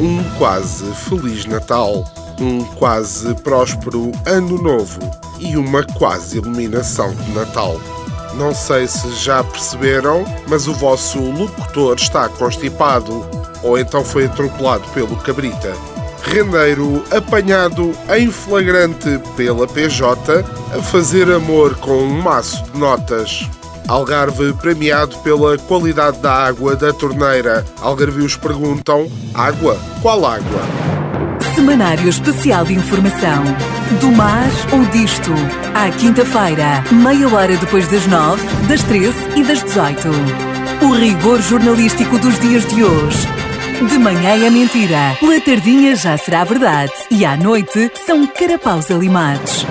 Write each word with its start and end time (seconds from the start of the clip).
Um 0.00 0.22
quase 0.38 0.84
Feliz 0.94 1.44
Natal, 1.46 2.04
um 2.40 2.64
quase 2.76 3.34
próspero 3.36 4.12
Ano 4.24 4.62
Novo 4.62 5.00
e 5.40 5.56
uma 5.56 5.84
quase 5.84 6.38
iluminação 6.38 7.12
de 7.14 7.32
Natal. 7.32 7.80
Não 8.34 8.54
sei 8.54 8.86
se 8.86 9.10
já 9.16 9.42
perceberam, 9.42 10.24
mas 10.48 10.68
o 10.68 10.72
vosso 10.74 11.18
locutor 11.18 11.96
está 11.96 12.28
constipado 12.28 13.26
ou 13.62 13.78
então 13.78 14.04
foi 14.04 14.26
atropelado 14.26 14.88
pelo 14.90 15.16
cabrita. 15.16 15.97
Rendeiro 16.28 17.02
apanhado 17.10 17.92
em 18.14 18.30
flagrante 18.30 19.18
pela 19.34 19.66
PJ 19.66 20.44
a 20.76 20.82
fazer 20.82 21.32
amor 21.32 21.76
com 21.76 22.02
um 22.02 22.20
maço 22.20 22.62
de 22.64 22.78
notas. 22.78 23.48
Algarve 23.88 24.52
premiado 24.52 25.16
pela 25.20 25.56
qualidade 25.56 26.18
da 26.18 26.30
água 26.30 26.76
da 26.76 26.92
torneira. 26.92 27.64
Algarvios 27.80 28.36
perguntam: 28.36 29.10
água? 29.32 29.78
Qual 30.02 30.26
água? 30.26 30.60
Semanário 31.54 32.06
Especial 32.06 32.66
de 32.66 32.74
Informação. 32.74 33.42
Do 33.98 34.12
mar 34.12 34.50
ou 34.70 34.84
disto. 34.86 35.32
À 35.74 35.90
quinta-feira, 35.90 36.84
meia 36.92 37.26
hora 37.26 37.56
depois 37.56 37.88
das 37.88 38.06
nove, 38.06 38.44
das 38.68 38.82
treze 38.84 39.16
e 39.34 39.42
das 39.42 39.62
dezoito. 39.62 40.10
O 40.82 40.92
rigor 40.92 41.40
jornalístico 41.40 42.18
dos 42.18 42.38
dias 42.38 42.66
de 42.66 42.84
hoje. 42.84 43.47
De 43.86 43.96
manhã 43.96 44.44
é 44.44 44.50
mentira, 44.50 45.16
pela 45.20 45.40
tardinha 45.40 45.94
já 45.94 46.16
será 46.16 46.42
verdade 46.42 46.92
e 47.12 47.24
à 47.24 47.36
noite 47.36 47.90
são 48.04 48.26
carapaus 48.26 48.90
alimados. 48.90 49.64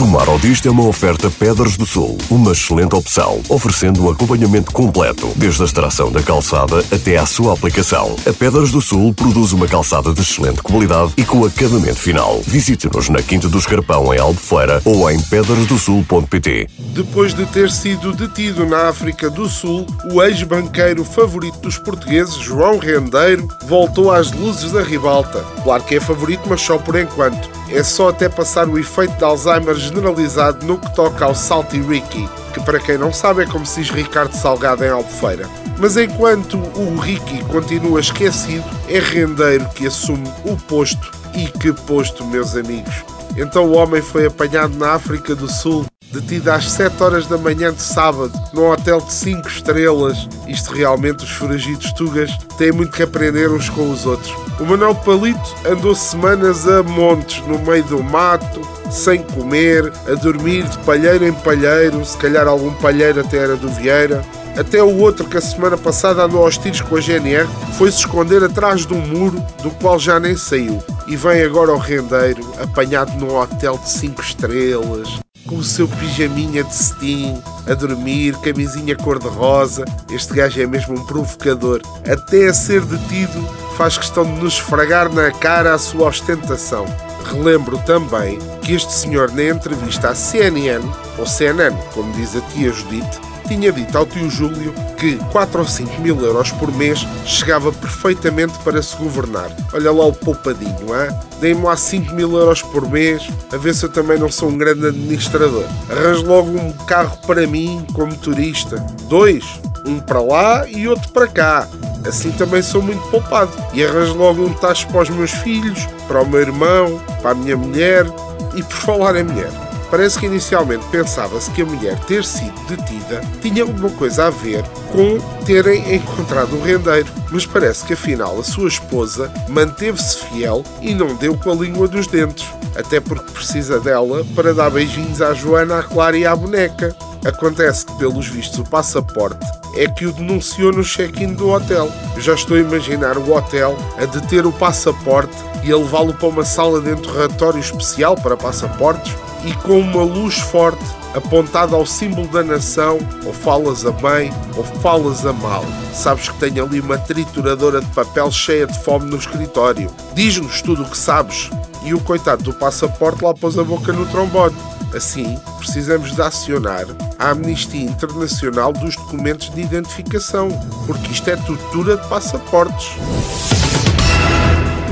Do 0.00 0.06
Mar 0.06 0.26
ao 0.30 0.38
Disto 0.38 0.66
é 0.66 0.70
uma 0.70 0.86
oferta 0.86 1.30
Pedras 1.30 1.76
do 1.76 1.84
Sul, 1.84 2.16
uma 2.30 2.52
excelente 2.52 2.96
opção, 2.96 3.38
oferecendo 3.50 4.02
um 4.02 4.10
acompanhamento 4.10 4.72
completo, 4.72 5.30
desde 5.36 5.60
a 5.60 5.66
extração 5.66 6.10
da 6.10 6.22
calçada 6.22 6.78
até 6.90 7.18
à 7.18 7.26
sua 7.26 7.52
aplicação. 7.52 8.16
A 8.26 8.32
Pedras 8.32 8.70
do 8.70 8.80
Sul 8.80 9.12
produz 9.12 9.52
uma 9.52 9.68
calçada 9.68 10.10
de 10.14 10.22
excelente 10.22 10.62
qualidade 10.62 11.12
e 11.18 11.22
com 11.22 11.44
acabamento 11.44 11.98
final. 11.98 12.40
Visite-nos 12.46 13.10
na 13.10 13.20
Quinta 13.20 13.46
do 13.46 13.58
Escarpão, 13.58 14.14
em 14.14 14.18
Albufeira, 14.18 14.80
ou 14.86 15.10
em 15.10 15.20
pedrasdosul.pt. 15.20 16.68
Depois 16.78 17.34
de 17.34 17.44
ter 17.44 17.70
sido 17.70 18.14
detido 18.14 18.64
na 18.64 18.88
África 18.88 19.28
do 19.28 19.50
Sul, 19.50 19.86
o 20.10 20.22
ex-banqueiro 20.22 21.04
favorito 21.04 21.58
dos 21.58 21.76
portugueses, 21.76 22.36
João 22.36 22.78
Rendeiro, 22.78 23.46
voltou 23.66 24.10
às 24.10 24.32
luzes 24.32 24.72
da 24.72 24.82
ribalta. 24.82 25.44
Claro 25.62 25.82
que 25.82 25.96
é 25.96 26.00
favorito, 26.00 26.44
mas 26.48 26.62
só 26.62 26.78
por 26.78 26.98
enquanto. 26.98 27.50
É 27.72 27.84
só 27.84 28.08
até 28.08 28.28
passar 28.28 28.66
o 28.66 28.78
efeito 28.78 29.16
de 29.16 29.22
Alzheimer 29.22 29.76
generalizado 29.90 30.64
no 30.64 30.78
que 30.78 30.94
toca 30.94 31.24
ao 31.24 31.34
Salty 31.34 31.80
Ricky, 31.80 32.28
que 32.54 32.60
para 32.60 32.78
quem 32.78 32.96
não 32.96 33.12
sabe 33.12 33.42
é 33.42 33.46
como 33.46 33.66
se 33.66 33.82
diz 33.82 33.90
Ricardo 33.90 34.32
Salgado 34.34 34.84
em 34.84 34.88
Albufeira. 34.88 35.48
Mas 35.78 35.96
enquanto 35.96 36.58
o 36.58 36.98
Ricky 36.98 37.44
continua 37.44 38.00
esquecido, 38.00 38.64
é 38.88 38.98
Rendeiro 38.98 39.68
que 39.70 39.86
assume 39.86 40.30
o 40.44 40.56
posto. 40.56 41.10
E 41.34 41.46
que 41.46 41.72
posto, 41.72 42.24
meus 42.24 42.56
amigos! 42.56 43.04
Então 43.36 43.66
o 43.66 43.72
homem 43.72 44.02
foi 44.02 44.26
apanhado 44.26 44.76
na 44.76 44.92
África 44.92 45.34
do 45.34 45.48
Sul, 45.48 45.86
detido 46.10 46.50
às 46.50 46.70
7 46.70 47.02
horas 47.02 47.26
da 47.26 47.38
manhã 47.38 47.72
de 47.72 47.82
sábado, 47.82 48.32
num 48.52 48.70
hotel 48.70 49.00
de 49.00 49.12
5 49.12 49.48
estrelas. 49.48 50.28
Isto 50.48 50.72
realmente 50.72 51.24
os 51.24 51.30
foragidos 51.30 51.92
tugas 51.92 52.30
têm 52.58 52.72
muito 52.72 52.92
que 52.92 53.02
aprender 53.02 53.50
uns 53.50 53.68
com 53.68 53.90
os 53.90 54.06
outros. 54.06 54.32
O 54.58 54.64
Manuel 54.64 54.94
Palito 54.94 55.54
andou 55.66 55.94
semanas 55.94 56.68
a 56.68 56.82
montes, 56.82 57.46
no 57.46 57.58
meio 57.60 57.84
do 57.84 58.02
mato, 58.02 58.60
sem 58.90 59.22
comer, 59.22 59.92
a 60.06 60.14
dormir 60.14 60.64
de 60.64 60.78
palheiro 60.78 61.24
em 61.24 61.32
palheiro, 61.32 62.04
se 62.04 62.16
calhar 62.16 62.46
algum 62.46 62.72
palheiro 62.74 63.20
até 63.20 63.38
era 63.38 63.56
do 63.56 63.68
Vieira. 63.68 64.22
Até 64.58 64.82
o 64.82 64.98
outro 64.98 65.26
que 65.26 65.36
a 65.36 65.40
semana 65.40 65.78
passada 65.78 66.24
andou 66.24 66.44
aos 66.44 66.58
tiros 66.58 66.80
com 66.80 66.96
a 66.96 67.00
GNR 67.00 67.48
foi 67.78 67.90
se 67.90 67.98
esconder 67.98 68.42
atrás 68.42 68.84
de 68.84 68.92
um 68.92 69.00
muro 69.00 69.40
do 69.62 69.70
qual 69.70 69.98
já 69.98 70.18
nem 70.18 70.36
saiu. 70.36 70.82
E 71.06 71.14
vem 71.14 71.42
agora 71.42 71.70
ao 71.70 71.78
rendeiro, 71.78 72.42
apanhado 72.60 73.16
num 73.16 73.36
hotel 73.36 73.78
de 73.78 73.88
5 73.88 74.20
estrelas, 74.20 75.20
com 75.50 75.56
o 75.56 75.64
seu 75.64 75.88
pijaminha 75.88 76.62
de 76.62 76.72
cetim, 76.72 77.42
a 77.66 77.74
dormir, 77.74 78.36
camisinha 78.38 78.94
cor-de-rosa. 78.94 79.84
Este 80.08 80.32
gajo 80.32 80.62
é 80.62 80.66
mesmo 80.66 80.94
um 80.94 81.04
provocador. 81.04 81.82
Até 82.08 82.46
a 82.46 82.54
ser 82.54 82.82
detido, 82.82 83.44
faz 83.76 83.98
questão 83.98 84.24
de 84.24 84.40
nos 84.40 84.54
esfregar 84.54 85.12
na 85.12 85.32
cara 85.32 85.74
a 85.74 85.78
sua 85.78 86.06
ostentação. 86.06 86.86
Relembro 87.24 87.78
também 87.78 88.38
que 88.62 88.74
este 88.74 88.92
senhor, 88.92 89.32
na 89.32 89.42
entrevista 89.42 90.10
à 90.10 90.14
CNN, 90.14 90.84
ou 91.18 91.26
CNN, 91.26 91.76
como 91.92 92.12
diz 92.12 92.36
a 92.36 92.40
tia 92.42 92.72
Judite, 92.72 93.20
tinha 93.50 93.72
dito 93.72 93.98
ao 93.98 94.06
tio 94.06 94.30
Júlio 94.30 94.72
que 94.96 95.16
4 95.32 95.58
ou 95.58 95.66
5 95.66 96.00
mil 96.00 96.20
euros 96.20 96.52
por 96.52 96.72
mês 96.72 97.04
chegava 97.26 97.72
perfeitamente 97.72 98.56
para 98.60 98.80
se 98.80 98.96
governar. 98.96 99.50
Olha 99.72 99.90
lá 99.90 100.06
o 100.06 100.12
poupadinho, 100.12 100.94
hã? 100.94 101.08
Deem-me 101.40 101.64
lá 101.64 101.76
5 101.76 102.14
mil 102.14 102.36
euros 102.36 102.62
por 102.62 102.88
mês, 102.88 103.28
a 103.52 103.56
ver 103.56 103.74
se 103.74 103.84
eu 103.84 103.88
também 103.88 104.18
não 104.18 104.30
sou 104.30 104.50
um 104.50 104.56
grande 104.56 104.86
administrador. 104.86 105.64
Arranjo 105.90 106.26
logo 106.26 106.50
um 106.50 106.72
carro 106.86 107.18
para 107.26 107.44
mim, 107.44 107.84
como 107.92 108.14
turista. 108.14 108.76
Dois, 109.08 109.44
um 109.84 109.98
para 109.98 110.20
lá 110.20 110.68
e 110.68 110.86
outro 110.86 111.10
para 111.10 111.26
cá. 111.26 111.68
Assim 112.06 112.30
também 112.30 112.62
sou 112.62 112.80
muito 112.80 113.02
poupado. 113.08 113.52
E 113.74 113.84
arranjo 113.84 114.14
logo 114.14 114.44
um 114.44 114.52
tacho 114.54 114.86
para 114.88 115.02
os 115.02 115.10
meus 115.10 115.32
filhos, 115.32 115.88
para 116.06 116.22
o 116.22 116.28
meu 116.28 116.40
irmão, 116.40 117.00
para 117.20 117.32
a 117.32 117.34
minha 117.34 117.56
mulher. 117.56 118.06
E 118.54 118.62
por 118.62 118.76
falar 118.76 119.16
em 119.16 119.24
mulher, 119.24 119.50
Parece 119.90 120.18
que 120.18 120.26
inicialmente 120.26 120.86
pensava-se 120.86 121.50
que 121.50 121.62
a 121.62 121.66
mulher 121.66 121.98
ter 122.04 122.24
sido 122.24 122.54
detida 122.68 123.20
tinha 123.42 123.64
alguma 123.64 123.90
coisa 123.90 124.26
a 124.26 124.30
ver 124.30 124.62
com 124.92 125.18
terem 125.44 125.94
encontrado 125.94 126.56
um 126.56 126.62
rendeiro, 126.62 127.10
mas 127.30 127.44
parece 127.44 127.84
que 127.84 127.94
afinal 127.94 128.38
a 128.38 128.44
sua 128.44 128.68
esposa 128.68 129.32
manteve-se 129.48 130.18
fiel 130.18 130.62
e 130.80 130.94
não 130.94 131.16
deu 131.16 131.36
com 131.36 131.50
a 131.50 131.54
língua 131.54 131.88
dos 131.88 132.06
dentes, 132.06 132.46
até 132.76 133.00
porque 133.00 133.32
precisa 133.32 133.80
dela 133.80 134.24
para 134.36 134.54
dar 134.54 134.70
beijinhos 134.70 135.20
à 135.20 135.34
Joana, 135.34 135.80
à 135.80 135.82
Clara 135.82 136.16
e 136.16 136.24
à 136.24 136.36
boneca. 136.36 136.94
Acontece 137.24 137.84
pelos 138.00 138.26
vistos, 138.26 138.58
o 138.58 138.64
passaporte 138.64 139.46
é 139.76 139.86
que 139.86 140.06
o 140.06 140.12
denunciou 140.12 140.72
no 140.72 140.82
check-in 140.82 141.34
do 141.34 141.50
hotel. 141.50 141.92
Eu 142.16 142.20
já 142.22 142.32
estou 142.32 142.56
a 142.56 142.60
imaginar 142.60 143.18
o 143.18 143.32
hotel 143.32 143.76
a 143.98 144.06
deter 144.06 144.46
o 144.46 144.52
passaporte 144.52 145.36
e 145.62 145.70
a 145.70 145.76
levá-lo 145.76 146.14
para 146.14 146.28
uma 146.28 146.44
sala 146.44 146.80
de 146.80 146.90
interrogatório 146.90 147.60
especial 147.60 148.16
para 148.16 148.38
passaportes 148.38 149.14
e 149.44 149.52
com 149.52 149.78
uma 149.78 150.02
luz 150.02 150.38
forte 150.38 150.82
apontada 151.14 151.76
ao 151.76 151.84
símbolo 151.84 152.26
da 152.28 152.42
nação, 152.42 152.98
ou 153.26 153.32
falas 153.32 153.84
a 153.84 153.90
bem 153.90 154.32
ou 154.56 154.64
falas 154.64 155.26
a 155.26 155.32
mal. 155.32 155.64
Sabes 155.92 156.28
que 156.28 156.38
tenho 156.38 156.64
ali 156.64 156.80
uma 156.80 156.96
trituradora 156.96 157.80
de 157.80 157.86
papel 157.88 158.30
cheia 158.30 158.66
de 158.66 158.78
fome 158.78 159.10
no 159.10 159.16
escritório. 159.16 159.90
Diz-nos 160.14 160.62
tudo 160.62 160.82
o 160.82 160.88
que 160.88 160.96
sabes. 160.96 161.50
E 161.82 161.94
o 161.94 162.00
coitado 162.00 162.42
do 162.42 162.52
passaporte 162.52 163.24
lá 163.24 163.34
pôs 163.34 163.58
a 163.58 163.64
boca 163.64 163.92
no 163.92 164.06
trombone. 164.06 164.54
Assim, 164.94 165.38
precisamos 165.58 166.14
de 166.14 166.20
acionar 166.20 166.84
a 167.18 167.30
Amnistia 167.30 167.82
Internacional 167.82 168.72
dos 168.72 168.96
documentos 168.96 169.50
de 169.50 169.60
identificação, 169.60 170.48
porque 170.86 171.12
isto 171.12 171.30
é 171.30 171.36
tortura 171.36 171.96
de 171.96 172.08
passaportes. 172.08 172.96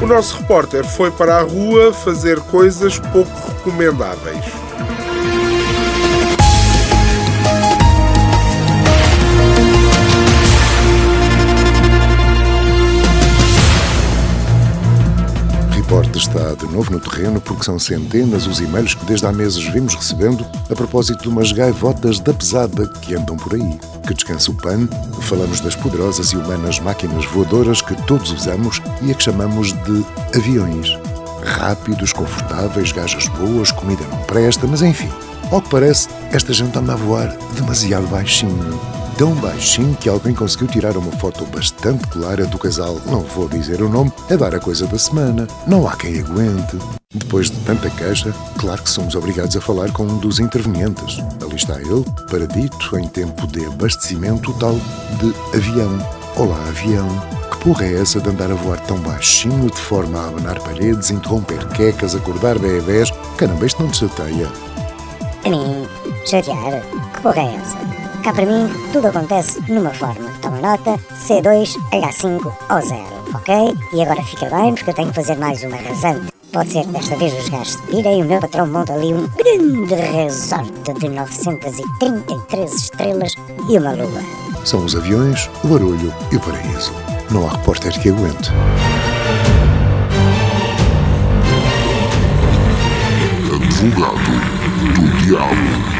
O 0.01 0.07
nosso 0.07 0.37
repórter 0.37 0.85
foi 0.85 1.11
para 1.11 1.39
a 1.39 1.43
rua 1.43 1.93
fazer 1.93 2.39
coisas 2.43 2.99
pouco 2.99 3.31
recomendáveis. 3.49 4.58
Repórter 15.89 16.21
está 16.21 16.53
de 16.53 16.67
novo 16.71 16.93
no 16.93 17.01
terreno 17.01 17.41
porque 17.41 17.65
são 17.65 17.79
centenas 17.79 18.47
os 18.47 18.61
e-mails 18.61 18.93
que 18.93 19.07
desde 19.07 19.27
há 19.27 19.33
meses 19.33 19.65
vimos 19.73 19.95
recebendo 19.95 20.45
a 20.71 20.75
propósito 20.75 21.23
de 21.23 21.29
umas 21.31 21.51
gaivotas 21.51 22.21
da 22.21 22.35
pesada 22.35 22.87
que 23.01 23.15
andam 23.15 23.39
por 23.39 23.55
aí. 23.55 23.81
Que 24.07 24.13
descansa 24.13 24.51
o 24.51 24.55
pano, 24.55 24.87
falamos 25.23 25.61
das 25.61 25.75
poderosas 25.75 26.29
e 26.33 26.37
humanas 26.37 26.79
máquinas 26.79 27.25
voadoras 27.25 27.81
que 27.81 27.95
todos 28.03 28.31
usamos 28.31 28.83
e 29.01 29.11
a 29.11 29.15
que 29.15 29.23
chamamos 29.23 29.73
de 29.73 30.05
aviões. 30.37 30.91
Rápidos, 31.43 32.13
confortáveis, 32.13 32.93
gajas 32.93 33.27
boas, 33.29 33.73
comida 33.73 34.05
não 34.11 34.19
presta, 34.25 34.67
mas 34.67 34.83
enfim. 34.83 35.09
Ao 35.51 35.63
que 35.63 35.71
parece, 35.71 36.11
esta 36.31 36.53
gente 36.53 36.79
anda 36.79 36.93
a 36.93 36.97
voar 36.97 37.35
demasiado 37.55 38.07
baixinho. 38.09 38.79
Tão 39.19 39.35
baixinho 39.35 39.97
que 39.97 40.09
alguém 40.09 40.33
conseguiu 40.33 40.69
tirar 40.69 40.97
uma 40.97 41.11
foto 41.11 41.45
bastante 41.47 42.07
clara 42.07 42.47
do 42.47 42.57
casal, 42.57 43.01
não 43.07 43.23
vou 43.23 43.49
dizer 43.49 43.83
o 43.83 43.89
nome, 43.89 44.13
a 44.31 44.37
dar 44.37 44.55
a 44.55 44.61
coisa 44.61 44.87
da 44.87 44.97
semana. 44.97 45.45
Não 45.67 45.89
há 45.89 45.97
quem 45.97 46.21
aguente. 46.21 46.79
Depois 47.13 47.51
de 47.51 47.59
tanta 47.65 47.91
queixa, 47.91 48.33
claro 48.59 48.81
que 48.81 48.89
somos 48.89 49.17
obrigados 49.17 49.57
a 49.57 49.61
falar 49.61 49.91
com 49.91 50.05
um 50.05 50.19
dos 50.19 50.39
intervenientes. 50.39 51.19
Ali 51.43 51.57
está 51.57 51.81
ele, 51.81 52.05
paradito 52.31 52.97
em 52.97 53.09
tempo 53.09 53.45
de 53.49 53.67
abastecimento 53.67 54.53
tal 54.61 54.75
de 54.75 55.35
avião. 55.57 55.99
Olá, 56.37 56.69
avião. 56.69 57.09
Que 57.51 57.59
porra 57.59 57.87
é 57.87 58.01
essa 58.01 58.21
de 58.21 58.29
andar 58.29 58.53
a 58.53 58.55
voar 58.55 58.79
tão 58.83 59.01
baixinho, 59.01 59.69
de 59.69 59.81
forma 59.81 60.17
a 60.17 60.29
abanar 60.29 60.61
paredes, 60.61 61.11
interromper 61.11 61.67
quecas, 61.71 62.15
acordar 62.15 62.57
bebés? 62.57 63.11
Caramba, 63.37 63.67
isto 63.67 63.83
não 63.83 63.91
te 63.91 63.99
chateia. 63.99 64.49
A 65.45 65.51
mim, 65.51 65.89
chatear? 66.25 66.81
Que 67.15 67.21
porra 67.21 67.41
é 67.41 67.55
essa? 67.57 68.08
Cá 68.23 68.33
para 68.33 68.47
mim, 68.47 68.69
tudo 68.93 69.09
acontece 69.09 69.61
numa 69.71 69.91
forma. 69.91 70.29
Toma 70.43 70.59
nota, 70.59 70.99
C2H5 71.15 72.53
ou 72.71 72.83
0, 72.83 73.03
ok? 73.35 73.77
E 73.95 74.03
agora 74.03 74.23
fica 74.23 74.47
bem, 74.47 74.75
porque 74.75 74.91
eu 74.91 74.95
tenho 74.95 75.09
que 75.09 75.15
fazer 75.15 75.37
mais 75.37 75.63
uma 75.63 75.77
rasante. 75.77 76.33
Pode 76.53 76.73
ser 76.73 76.85
que 76.85 76.93
desta 76.93 77.17
vez 77.17 77.33
os 77.39 77.49
gajos 77.49 77.75
se 77.75 77.83
pirem 77.83 78.21
e 78.21 78.23
o 78.23 78.27
meu 78.27 78.41
patrão 78.41 78.67
monta 78.67 78.95
ali 78.95 79.15
um 79.15 79.29
grande 79.29 79.95
resort 79.95 80.73
de 80.99 81.09
933 81.09 82.75
estrelas 82.75 83.33
e 83.69 83.79
uma 83.79 83.93
lua. 83.93 84.23
São 84.65 84.85
os 84.85 84.97
aviões, 84.97 85.49
o 85.63 85.69
barulho 85.69 86.13
e 86.33 86.37
o 86.37 86.41
paraíso. 86.41 86.93
Não 87.31 87.47
há 87.47 87.53
repórter 87.53 87.99
que 88.01 88.09
aguente. 88.09 88.51
Advogado 93.55 94.19
do 94.95 95.19
Diabo. 95.19 95.98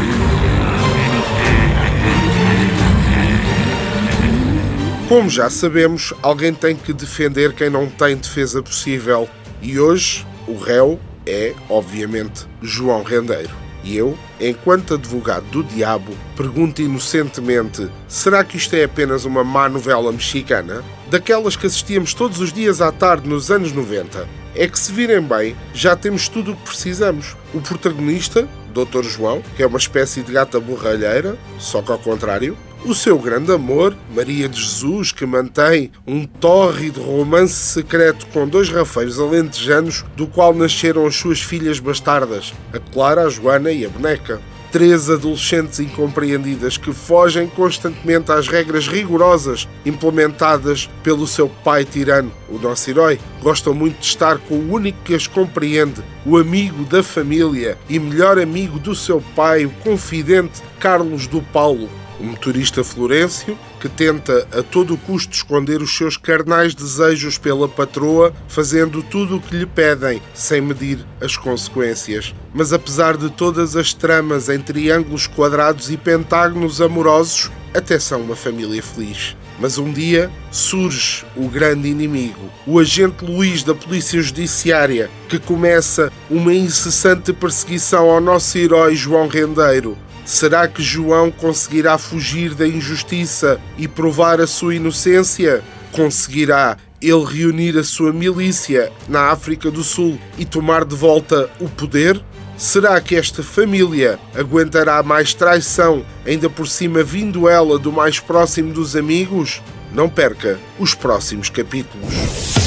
Como 5.09 5.31
já 5.31 5.49
sabemos, 5.49 6.13
alguém 6.21 6.53
tem 6.53 6.77
que 6.77 6.93
defender 6.93 7.55
quem 7.55 7.71
não 7.71 7.89
tem 7.89 8.15
defesa 8.15 8.63
possível. 8.63 9.27
E 9.63 9.81
hoje, 9.81 10.27
o 10.47 10.59
réu 10.59 11.01
é, 11.25 11.55
obviamente, 11.71 12.47
João 12.61 13.03
Rendeiro. 13.03 13.49
E 13.83 13.97
eu, 13.97 14.19
enquanto 14.39 14.93
advogado 14.93 15.47
do 15.47 15.63
diabo, 15.63 16.13
pergunto 16.37 16.83
inocentemente: 16.83 17.89
será 18.07 18.45
que 18.45 18.59
isto 18.59 18.77
é 18.77 18.85
apenas 18.85 19.25
uma 19.25 19.43
má 19.43 19.67
novela 19.67 20.13
mexicana? 20.13 20.85
Daquelas 21.09 21.57
que 21.57 21.67
assistíamos 21.67 22.13
todos 22.13 22.39
os 22.39 22.53
dias 22.53 22.83
à 22.83 22.93
tarde 22.93 23.27
nos 23.27 23.51
anos 23.51 23.73
90. 23.73 24.29
É 24.55 24.69
que 24.69 24.79
se 24.79 24.93
virem 24.93 25.23
bem, 25.23 25.57
já 25.73 25.97
temos 25.97 26.29
tudo 26.29 26.53
o 26.53 26.57
que 26.57 26.65
precisamos. 26.65 27.35
O 27.55 27.63
protagonista, 27.63 28.47
Dr. 28.75 29.05
João, 29.05 29.43
que 29.57 29.63
é 29.63 29.67
uma 29.67 29.79
espécie 29.79 30.21
de 30.21 30.33
gata 30.33 30.61
borralheira, 30.61 31.39
só 31.59 31.81
que 31.81 31.91
ao 31.91 31.99
contrário, 31.99 32.59
o 32.85 32.95
seu 32.95 33.19
grande 33.19 33.53
amor, 33.53 33.97
Maria 34.15 34.49
de 34.49 34.61
Jesus, 34.61 35.13
que 35.13 35.27
mantém 35.27 35.91
um 36.07 36.25
tórrido 36.25 37.03
romance 37.03 37.55
secreto 37.55 38.27
com 38.29 38.47
dois 38.47 38.69
rafeiros 38.69 39.19
alentejanos, 39.19 40.05
do 40.17 40.27
qual 40.27 40.55
nasceram 40.55 41.07
as 41.07 41.17
suas 41.17 41.41
filhas 41.41 41.81
bastardas, 41.81 42.53
a 42.73 42.79
Clara, 42.79 43.23
a 43.23 43.29
Joana 43.29 43.71
e 43.73 43.85
a 43.85 43.89
Boneca. 43.89 44.41
Três 44.71 45.09
adolescentes 45.09 45.81
incompreendidas 45.81 46.77
que 46.77 46.93
fogem 46.93 47.49
constantemente 47.49 48.31
às 48.31 48.49
regras 48.49 48.87
rigorosas 48.87 49.67
implementadas 49.85 50.91
pelo 51.03 51.27
seu 51.27 51.49
pai 51.49 51.87
tirano, 51.87 52.31
o 52.51 52.59
nosso 52.59 52.91
herói. 52.91 53.19
Gostam 53.43 53.73
muito 53.73 53.99
de 53.99 54.07
estar 54.07 54.37
com 54.39 54.55
o 54.55 54.73
único 54.73 55.03
que 55.05 55.15
as 55.15 55.27
compreende, 55.27 56.03
o 56.25 56.37
amigo 56.37 56.85
da 56.85 57.03
família 57.03 57.79
e 57.89 57.99
melhor 57.99 58.39
amigo 58.39 58.79
do 58.79 58.95
seu 58.95 59.23
pai, 59.35 59.65
o 59.65 59.71
confidente 59.83 60.63
Carlos 60.79 61.27
do 61.27 61.41
Paulo 61.41 61.89
o 62.19 62.25
motorista 62.25 62.83
Florencio, 62.83 63.59
que 63.81 63.89
tenta 63.89 64.47
a 64.53 64.63
todo 64.63 64.97
custo 64.97 65.35
esconder 65.35 65.81
os 65.81 65.97
seus 65.97 66.17
carnais 66.17 66.75
desejos 66.75 67.39
pela 67.39 67.69
patroa, 67.69 68.33
fazendo 68.49 69.03
tudo 69.03 69.37
o 69.37 69.41
que 69.41 69.57
lhe 69.57 69.67
pedem, 69.67 70.21
sem 70.35 70.61
medir 70.61 70.99
as 71.21 71.37
consequências. 71.37 72.35
Mas 72.53 72.73
apesar 72.73 73.17
de 73.17 73.31
todas 73.31 73.77
as 73.77 73.93
tramas 73.93 74.49
em 74.49 74.59
triângulos 74.59 75.27
quadrados 75.27 75.91
e 75.91 75.97
pentágonos 75.97 76.81
amorosos, 76.81 77.51
até 77.75 77.99
são 77.99 78.23
uma 78.23 78.37
família 78.37 78.83
feliz. 78.83 79.37
Mas 79.61 79.77
um 79.77 79.93
dia 79.93 80.31
surge 80.53 81.25
o 81.37 81.49
grande 81.49 81.89
inimigo, 81.89 82.49
o 82.65 82.79
agente 82.79 83.25
Luís 83.25 83.65
da 83.65 83.75
Polícia 83.75 84.23
Judiciária, 84.23 85.11
que 85.29 85.39
começa 85.39 86.13
uma 86.31 86.55
incessante 86.55 87.33
perseguição 87.33 88.09
ao 88.09 88.21
nosso 88.21 88.57
herói 88.57 88.95
João 88.95 89.27
Rendeiro, 89.27 89.99
Será 90.29 90.69
que 90.69 90.83
João 90.83 91.31
conseguirá 91.31 91.97
fugir 91.97 92.55
da 92.55 92.69
injustiça 92.69 93.59
e 93.79 93.89
provar 93.89 94.43
a 94.43 94.47
sua 94.47 94.75
inocência? 94.75 95.65
Conseguirá 95.91 96.77
ele 97.01 97.25
reunir 97.25 97.79
a 97.79 97.83
sua 97.83 98.13
milícia 98.13 98.93
na 99.09 99.31
África 99.31 99.71
do 99.71 99.83
Sul 99.83 100.21
e 100.37 100.45
tomar 100.45 100.85
de 100.85 100.95
volta 100.95 101.49
o 101.59 101.67
poder? 101.67 102.23
Será 102.59 103.01
que 103.01 103.17
esta 103.17 103.43
família 103.43 104.19
aguentará 104.35 105.03
mais 105.03 105.33
traição, 105.33 106.05
ainda 106.27 106.51
por 106.51 106.69
cima 106.69 107.03
vindo 107.03 107.49
ela 107.49 107.79
do 107.79 107.91
mais 107.91 108.21
próximo 108.21 108.71
dos 108.71 108.95
amigos? 108.95 109.63
Não 109.95 110.11
perca 110.11 110.59
os 110.79 110.93
próximos 110.93 111.49
capítulos 111.49 112.58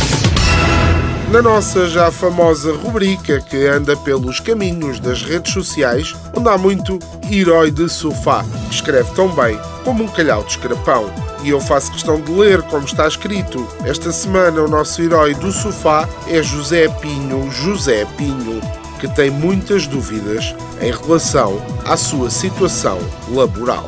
na 1.32 1.42
nossa 1.42 1.88
já 1.88 2.12
famosa 2.12 2.74
rubrica 2.74 3.40
que 3.40 3.66
anda 3.66 3.96
pelos 3.96 4.42
caminhos 4.42 5.00
das 5.00 5.24
redes 5.24 5.54
sociais, 5.54 6.14
onde 6.36 6.50
há 6.50 6.58
muito 6.58 7.00
herói 7.32 7.72
de 7.72 7.88
sofá, 7.88 8.44
que 8.68 8.76
escreve 8.76 9.10
tão 9.16 9.30
bem 9.30 9.58
como 9.86 10.04
um 10.04 10.10
calhau 10.10 10.44
de 10.44 10.52
escrapão. 10.52 11.10
E 11.42 11.50
eu 11.50 11.62
faço 11.62 11.94
questão 11.94 12.20
de 12.20 12.30
ler 12.34 12.62
como 12.64 12.84
está 12.84 13.08
escrito. 13.08 13.66
Esta 13.86 14.12
semana 14.12 14.62
o 14.62 14.68
nosso 14.68 15.02
herói 15.02 15.34
do 15.34 15.54
sofá 15.54 16.08
é 16.28 16.44
José 16.44 16.90
Pinho, 16.90 17.50
José 17.50 18.06
Pinho, 18.18 18.62
que 19.02 19.08
tem 19.08 19.32
muitas 19.32 19.88
dúvidas 19.88 20.54
em 20.80 20.92
relação 20.92 21.60
à 21.86 21.98
sua 21.98 22.30
situação 22.30 23.00
laboral. 23.30 23.84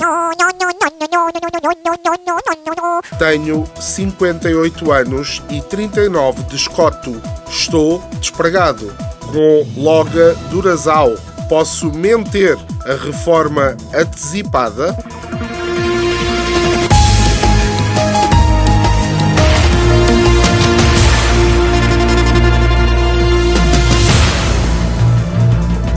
Tenho 3.19 3.63
58 3.80 4.92
anos 4.92 5.44
e 5.51 5.62
39 5.62 6.44
de 6.45 6.56
escoto. 6.56 7.21
Estou 7.48 8.04
despregado. 8.19 8.92
Com 9.31 9.68
loga 9.80 10.33
Durazal. 10.50 11.13
Posso 11.48 11.93
mentir 11.93 12.58
a 12.88 12.93
reforma 13.05 13.77
antecipada? 13.93 14.98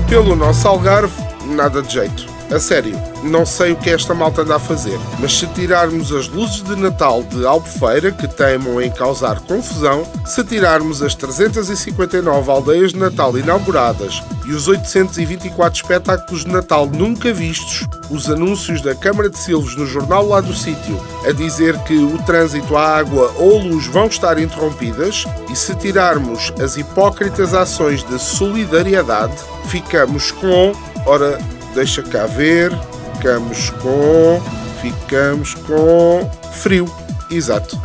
Pelo 0.09 0.37
nosso 0.37 0.69
Algarve, 0.69 1.13
nada 1.47 1.83
de 1.83 1.95
jeito. 1.95 2.36
A 2.51 2.61
sério, 2.61 2.97
não 3.25 3.45
sei 3.45 3.73
o 3.73 3.77
que 3.77 3.91
esta 3.91 4.15
malta 4.15 4.43
anda 4.43 4.55
a 4.55 4.59
fazer, 4.61 4.99
mas 5.19 5.37
se 5.37 5.47
tirarmos 5.49 6.13
as 6.13 6.29
luzes 6.29 6.63
de 6.63 6.77
Natal 6.77 7.25
de 7.25 7.45
Albufeira, 7.45 8.13
que 8.13 8.29
teimam 8.29 8.81
em 8.81 8.89
causar 8.89 9.41
confusão, 9.41 10.07
se 10.25 10.45
tirarmos 10.45 11.03
as 11.03 11.17
359 11.17 12.49
aldeias 12.49 12.93
de 12.93 12.99
Natal 12.99 13.37
inauguradas 13.37 14.23
e 14.47 14.53
os 14.53 14.69
824 14.69 15.83
espetáculos 15.83 16.45
de 16.45 16.53
Natal 16.53 16.87
nunca 16.87 17.33
vistos, 17.33 17.85
os 18.11 18.31
anúncios 18.31 18.81
da 18.81 18.95
Câmara 18.95 19.29
de 19.29 19.39
Silves 19.39 19.75
no 19.77 19.85
jornal 19.85 20.29
lá 20.29 20.41
do 20.41 20.55
sítio 20.55 21.01
a 21.27 21.33
dizer 21.33 21.77
que 21.81 21.99
o 21.99 22.17
trânsito, 22.19 22.77
a 22.77 22.97
água 22.97 23.33
ou 23.39 23.59
luz 23.59 23.89
vão 23.89 24.07
estar 24.07 24.39
interrompidas, 24.39 25.25
e 25.51 25.57
se 25.57 25.75
tirarmos 25.75 26.53
as 26.63 26.77
hipócritas 26.77 27.55
ações 27.55 28.05
de 28.05 28.21
solidariedade, 28.21 29.35
ficamos 29.65 30.31
com, 30.31 30.73
ora, 31.05 31.39
deixa 31.77 32.03
cá 32.03 32.27
ver, 32.27 32.73
ficamos 33.15 33.69
com. 33.71 34.41
Ficamos 34.81 35.55
com. 35.55 36.29
frio. 36.53 36.87
Exato. 37.31 37.79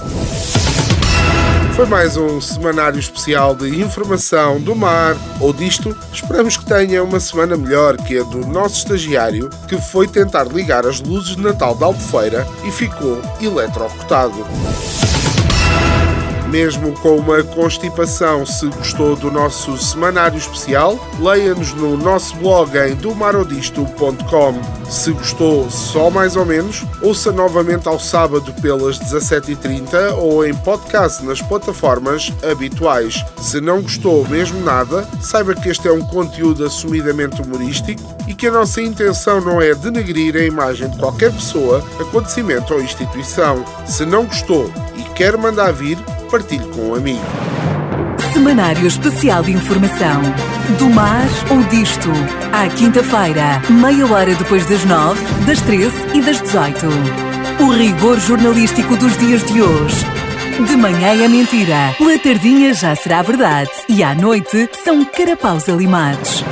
Foi 1.76 1.86
mais 1.86 2.16
um 2.16 2.40
semanário 2.40 3.00
especial 3.00 3.54
de 3.54 3.82
informação 3.82 4.62
do 4.62 4.76
mar 4.76 5.16
ou 5.42 5.52
disto. 5.52 5.96
Esperamos 6.14 6.56
que 6.56 6.66
tenha 6.66 7.04
uma 7.04 7.20
semana 7.20 7.58
melhor 7.58 7.98
que 7.98 8.18
a 8.18 8.24
do 8.24 8.46
nosso 8.48 8.78
estagiário 8.78 9.50
que 9.68 9.78
foi 9.78 10.08
tentar 10.08 10.46
ligar 10.46 10.86
as 10.86 11.02
luzes 11.02 11.36
de 11.36 11.42
Natal 11.42 11.76
da 11.76 11.88
Albufeira 11.88 12.48
e 12.64 12.72
ficou 12.72 13.22
eletrocutado. 13.42 14.46
Mesmo 16.52 16.92
com 17.00 17.16
uma 17.16 17.42
constipação, 17.44 18.46
se 18.46 18.68
gostou 18.68 19.16
do 19.16 19.32
nosso 19.32 19.78
semanário 19.78 20.38
especial, 20.38 21.00
leia-nos 21.18 21.74
no 21.74 21.96
nosso 21.96 22.36
blog 22.36 22.78
em 22.78 22.94
domarodisto.com. 22.94 24.62
Se 24.90 25.14
gostou 25.14 25.72
só 25.72 26.10
mais 26.10 26.36
ou 26.36 26.46
menos, 26.46 26.84
ouça 27.02 27.32
novamente 27.32 27.88
ao 27.88 27.98
sábado 27.98 28.54
pelas 28.62 29.00
17h30 29.00 30.18
ou 30.18 30.46
em 30.46 30.54
podcast 30.54 31.24
nas 31.26 31.42
plataformas 31.42 32.34
habituais. 32.44 33.24
Se 33.40 33.62
não 33.62 33.82
gostou 33.82 34.28
mesmo 34.28 34.60
nada, 34.60 35.08
saiba 35.22 35.56
que 35.56 35.70
este 35.70 35.88
é 35.88 35.92
um 35.94 36.02
conteúdo 36.02 36.66
assumidamente 36.66 37.42
humorístico 37.42 38.02
e 38.28 38.34
que 38.34 38.48
a 38.48 38.52
nossa 38.52 38.82
intenção 38.82 39.40
não 39.40 39.62
é 39.62 39.74
denegrir 39.74 40.36
a 40.36 40.44
imagem 40.44 40.90
de 40.90 40.98
qualquer 40.98 41.32
pessoa, 41.32 41.82
acontecimento 41.98 42.74
ou 42.74 42.82
instituição. 42.82 43.64
Se 43.86 44.06
não 44.06 44.26
gostou 44.26 44.70
e 44.98 45.04
quer 45.14 45.38
mandar 45.38 45.72
vir, 45.72 45.98
partilhe 46.32 46.66
com 46.70 46.90
um 46.90 46.96
amigo. 46.96 47.20
Semanário 48.32 48.88
Especial 48.88 49.44
de 49.44 49.52
Informação. 49.52 50.22
Do 50.80 50.90
mar 50.90 51.28
ou 51.50 51.62
disto. 51.64 52.10
À 52.54 52.70
quinta-feira, 52.70 53.62
meia 53.70 54.08
hora 54.08 54.34
depois 54.34 54.66
das 54.68 54.86
nove, 54.86 55.22
das 55.46 55.62
treze 55.62 55.98
e 56.14 56.22
das 56.22 56.40
dezoito. 56.40 56.88
O 57.60 57.70
rigor 57.70 58.18
jornalístico 58.18 58.96
dos 58.96 59.18
dias 59.18 59.44
de 59.44 59.62
hoje. 59.62 60.06
De 60.66 60.78
manhã 60.78 61.22
é 61.22 61.28
mentira, 61.28 61.94
pela 61.98 62.18
tardinha 62.18 62.74
já 62.74 62.96
será 62.96 63.22
verdade 63.22 63.70
e 63.90 64.02
à 64.02 64.16
noite 64.16 64.70
são 64.84 65.04
carapaus 65.04 65.68
alimados. 65.68 66.46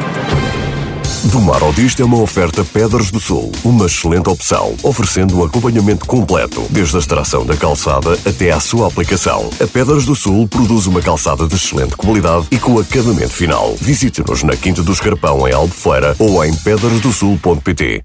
Do 1.25 1.41
Mar 1.41 1.61
ao 1.61 1.73
Disto 1.73 2.01
é 2.01 2.05
uma 2.05 2.21
oferta 2.21 2.63
Pedras 2.63 3.11
do 3.11 3.19
Sul, 3.19 3.51
uma 3.65 3.87
excelente 3.87 4.29
opção, 4.29 4.73
oferecendo 4.81 5.37
um 5.37 5.43
acompanhamento 5.43 6.05
completo, 6.05 6.65
desde 6.69 6.95
a 6.95 6.99
extração 6.99 7.45
da 7.45 7.57
calçada 7.57 8.17
até 8.25 8.51
à 8.51 8.59
sua 8.59 8.87
aplicação. 8.87 9.49
A 9.61 9.67
Pedras 9.67 10.05
do 10.05 10.15
Sul 10.15 10.47
produz 10.47 10.87
uma 10.87 11.01
calçada 11.01 11.45
de 11.45 11.55
excelente 11.55 11.97
qualidade 11.97 12.47
e 12.49 12.57
com 12.57 12.79
acabamento 12.79 13.33
final. 13.33 13.75
Visite-nos 13.81 14.43
na 14.43 14.55
Quinta 14.55 14.81
do 14.81 14.93
Escarpão, 14.93 15.45
em 15.45 15.53
Albufeira, 15.53 16.15
ou 16.17 16.43
em 16.43 16.55
pedrasdosul.pt. 16.55 18.01